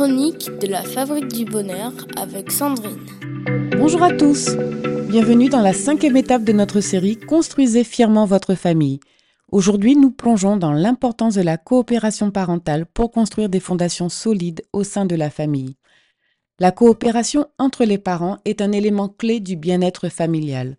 chroniques 0.00 0.48
de 0.62 0.66
la 0.66 0.82
Fabrique 0.82 1.28
du 1.28 1.44
Bonheur 1.44 1.92
avec 2.16 2.50
Sandrine. 2.50 3.04
Bonjour 3.76 4.02
à 4.02 4.10
tous, 4.10 4.56
bienvenue 5.10 5.50
dans 5.50 5.60
la 5.60 5.74
cinquième 5.74 6.16
étape 6.16 6.42
de 6.42 6.54
notre 6.54 6.80
série 6.80 7.18
Construisez 7.18 7.84
fièrement 7.84 8.24
votre 8.24 8.54
famille. 8.54 9.00
Aujourd'hui, 9.52 9.96
nous 9.96 10.10
plongeons 10.10 10.56
dans 10.56 10.72
l'importance 10.72 11.34
de 11.34 11.42
la 11.42 11.58
coopération 11.58 12.30
parentale 12.30 12.86
pour 12.86 13.10
construire 13.10 13.50
des 13.50 13.60
fondations 13.60 14.08
solides 14.08 14.62
au 14.72 14.84
sein 14.84 15.04
de 15.04 15.16
la 15.16 15.28
famille. 15.28 15.76
La 16.60 16.72
coopération 16.72 17.48
entre 17.58 17.84
les 17.84 17.98
parents 17.98 18.38
est 18.46 18.62
un 18.62 18.72
élément 18.72 19.10
clé 19.10 19.38
du 19.38 19.56
bien-être 19.56 20.08
familial. 20.08 20.78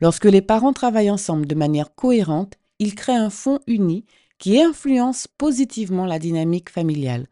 Lorsque 0.00 0.24
les 0.24 0.40
parents 0.40 0.72
travaillent 0.72 1.10
ensemble 1.10 1.46
de 1.46 1.54
manière 1.54 1.94
cohérente, 1.94 2.54
ils 2.78 2.94
créent 2.94 3.16
un 3.16 3.28
fond 3.28 3.58
uni 3.66 4.06
qui 4.38 4.58
influence 4.62 5.28
positivement 5.28 6.06
la 6.06 6.18
dynamique 6.18 6.70
familiale. 6.70 7.26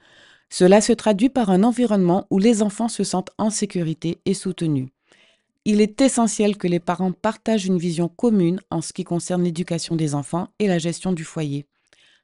Cela 0.57 0.81
se 0.81 0.93
traduit 0.93 1.31
par 1.31 1.51
un 1.51 1.65
environnement 1.65 2.29
où 2.31 2.39
les 2.39 2.63
enfants 2.63 2.87
se 2.87 3.03
sentent 3.03 3.33
en 3.39 3.51
sécurité 3.51 4.19
et 4.25 4.35
soutenus. 4.35 4.87
Il 5.65 5.81
est 5.81 6.01
essentiel 6.01 6.57
que 6.57 6.69
les 6.69 6.79
parents 6.79 7.11
partagent 7.11 7.67
une 7.67 7.77
vision 7.77 8.07
commune 8.07 8.61
en 8.71 8.81
ce 8.81 8.93
qui 8.93 9.03
concerne 9.03 9.43
l'éducation 9.43 9.97
des 9.97 10.15
enfants 10.15 10.47
et 10.61 10.69
la 10.69 10.79
gestion 10.79 11.13
du 11.13 11.25
foyer. 11.25 11.67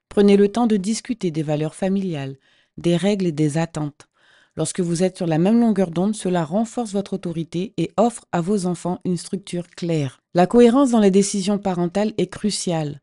Prenez 0.09 0.37
le 0.37 0.47
temps 0.47 0.69
de 0.69 0.77
discuter 0.77 1.33
des 1.33 1.43
valeurs 1.43 1.75
familiales, 1.75 2.37
des 2.79 2.97
règles 2.97 3.27
et 3.27 3.33
des 3.33 3.59
attentes. 3.59 4.07
Lorsque 4.55 4.79
vous 4.79 5.03
êtes 5.03 5.17
sur 5.17 5.27
la 5.27 5.39
même 5.39 5.59
longueur 5.59 5.91
d'onde, 5.91 6.15
cela 6.15 6.45
renforce 6.45 6.93
votre 6.93 7.15
autorité 7.15 7.75
et 7.79 7.91
offre 7.97 8.27
à 8.31 8.41
vos 8.41 8.65
enfants 8.67 9.01
une 9.05 9.17
structure 9.17 9.67
claire. 9.71 10.21
La 10.35 10.47
cohérence 10.47 10.93
dans 10.93 11.01
les 11.01 11.11
décisions 11.11 11.59
parentales 11.59 12.13
est 12.17 12.29
cruciale. 12.31 13.01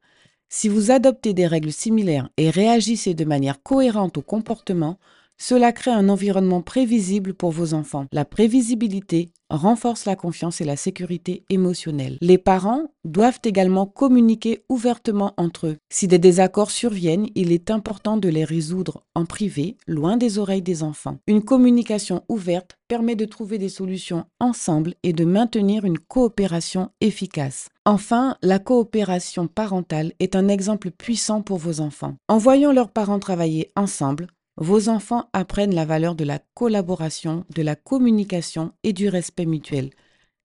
Si 0.50 0.70
vous 0.70 0.92
adoptez 0.92 1.34
des 1.34 1.48
règles 1.48 1.74
similaires 1.74 2.30
et 2.38 2.50
réagissez 2.50 3.14
de 3.14 3.26
manière 3.26 3.62
cohérente 3.62 4.18
au 4.18 4.22
comportement, 4.22 4.98
cela 5.38 5.72
crée 5.72 5.92
un 5.92 6.10
environnement 6.10 6.62
prévisible 6.62 7.34
pour 7.34 7.52
vos 7.52 7.74
enfants. 7.74 8.06
La 8.12 8.26
prévisibilité 8.26 9.30
renforce 9.50 10.06
la 10.06 10.16
confiance 10.16 10.62
et 10.62 10.66
la 10.66 10.76
sécurité 10.76 11.44
émotionnelle. 11.50 12.18
Les 12.22 12.38
parents 12.38 12.92
doivent 13.06 13.40
également 13.44 13.86
communiquer 13.86 14.64
ouvertement 14.70 15.34
entre 15.38 15.68
eux. 15.68 15.78
Si 15.90 16.08
des 16.08 16.20
désaccords 16.20 16.72
surviennent, 16.72 17.28
il 17.36 17.52
est 17.52 17.72
important 17.72 18.18
de 18.18 18.28
les 18.28 18.44
résoudre 18.44 19.04
en 19.16 19.26
privé, 19.26 19.78
loin 19.88 20.18
des 20.18 20.38
oreilles 20.38 20.62
des 20.62 20.84
enfants. 20.84 21.18
Une 21.28 21.44
communication 21.44 22.24
ouverte 22.28 22.78
permet 22.88 23.16
de 23.16 23.26
trouver 23.26 23.58
des 23.58 23.70
solutions 23.70 24.26
ensemble 24.40 24.96
et 25.04 25.14
de 25.14 25.26
maintenir 25.26 25.86
une 25.86 26.00
coopération 26.00 26.90
efficace. 27.02 27.70
Enfin, 27.86 28.36
la 28.42 28.60
coopération 28.60 29.48
parentale 29.48 30.12
est 30.20 30.36
un 30.36 30.50
exemple 30.50 30.92
puissant 30.92 31.42
pour 31.42 31.58
vos 31.58 31.80
enfants. 31.80 32.16
En 32.28 32.38
voyant 32.38 32.74
leurs 32.74 32.92
parents 32.92 33.20
travailler 33.20 33.72
ensemble, 33.78 34.28
vos 34.58 34.90
enfants 34.90 35.30
apprennent 35.34 35.76
la 35.76 35.86
valeur 35.86 36.16
de 36.16 36.24
la 36.24 36.40
collaboration, 36.56 37.46
de 37.56 37.62
la 37.62 37.76
communication 37.76 38.74
et 38.84 38.92
du 38.92 39.08
respect 39.08 39.46
mutuel. 39.46 39.92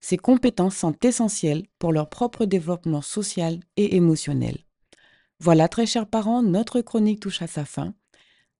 Ces 0.00 0.18
compétences 0.18 0.76
sont 0.76 0.94
essentielles 1.02 1.64
pour 1.78 1.92
leur 1.92 2.08
propre 2.08 2.44
développement 2.44 3.02
social 3.02 3.60
et 3.76 3.96
émotionnel. 3.96 4.58
Voilà, 5.40 5.68
très 5.68 5.86
chers 5.86 6.06
parents, 6.06 6.42
notre 6.42 6.80
chronique 6.82 7.20
touche 7.20 7.42
à 7.42 7.46
sa 7.46 7.64
fin. 7.64 7.94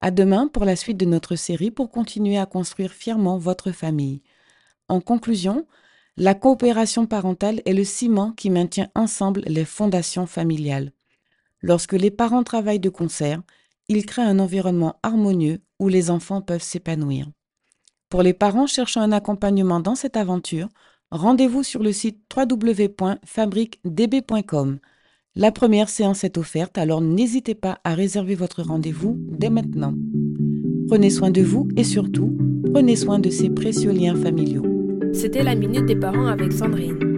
À 0.00 0.10
demain 0.10 0.48
pour 0.48 0.64
la 0.64 0.74
suite 0.74 0.96
de 0.96 1.04
notre 1.04 1.36
série 1.36 1.70
pour 1.70 1.90
continuer 1.90 2.38
à 2.38 2.46
construire 2.46 2.92
fièrement 2.92 3.38
votre 3.38 3.70
famille. 3.72 4.22
En 4.88 5.00
conclusion, 5.00 5.66
la 6.16 6.34
coopération 6.34 7.06
parentale 7.06 7.62
est 7.66 7.72
le 7.72 7.84
ciment 7.84 8.32
qui 8.32 8.50
maintient 8.50 8.88
ensemble 8.94 9.42
les 9.46 9.64
fondations 9.64 10.26
familiales. 10.26 10.92
Lorsque 11.60 11.92
les 11.92 12.10
parents 12.10 12.42
travaillent 12.42 12.80
de 12.80 12.88
concert, 12.88 13.42
il 13.88 14.06
crée 14.06 14.22
un 14.22 14.38
environnement 14.38 14.94
harmonieux 15.02 15.58
où 15.78 15.88
les 15.88 16.10
enfants 16.10 16.40
peuvent 16.40 16.62
s'épanouir. 16.62 17.28
Pour 18.08 18.22
les 18.22 18.32
parents 18.34 18.66
cherchant 18.66 19.00
un 19.00 19.12
accompagnement 19.12 19.80
dans 19.80 19.94
cette 19.94 20.16
aventure, 20.16 20.68
rendez-vous 21.10 21.62
sur 21.62 21.82
le 21.82 21.92
site 21.92 22.20
www.fabriquedb.com. 22.36 24.78
La 25.34 25.50
première 25.50 25.88
séance 25.88 26.24
est 26.24 26.36
offerte, 26.36 26.76
alors 26.76 27.00
n'hésitez 27.00 27.54
pas 27.54 27.80
à 27.84 27.94
réserver 27.94 28.34
votre 28.34 28.62
rendez-vous 28.62 29.16
dès 29.18 29.48
maintenant. 29.48 29.94
Prenez 30.88 31.08
soin 31.08 31.30
de 31.30 31.40
vous 31.40 31.68
et 31.76 31.84
surtout, 31.84 32.36
prenez 32.70 32.96
soin 32.96 33.18
de 33.18 33.30
ces 33.30 33.48
précieux 33.48 33.92
liens 33.92 34.14
familiaux. 34.14 34.66
C'était 35.14 35.42
la 35.42 35.54
Minute 35.54 35.86
des 35.86 35.96
Parents 35.96 36.26
avec 36.26 36.52
Sandrine. 36.52 37.11